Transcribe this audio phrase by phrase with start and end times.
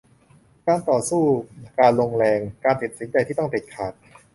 [0.67, 1.23] การต่อสู้
[1.79, 3.93] การลงแรง การตัดสินใจที่ต้องเด็ดขาด